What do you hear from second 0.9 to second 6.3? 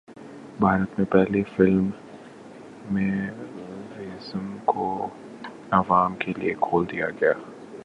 میں پہلے film museum کو عوام